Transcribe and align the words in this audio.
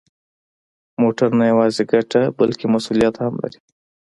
موټر 1.01 1.29
نه 1.39 1.45
یوازې 1.51 1.83
ګټه، 1.93 2.21
بلکه 2.39 2.63
مسؤلیت 2.75 3.15
هم 3.19 3.33
لري. 3.41 3.59